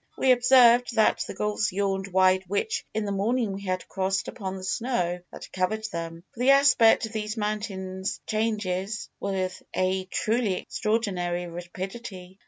[0.17, 4.57] We observed that the gulfs yawned wide which in the morning we had crossed upon
[4.57, 10.53] the snow that covered them; for the aspect of these mountains changes with a truly
[10.53, 12.39] extraordinary rapidity.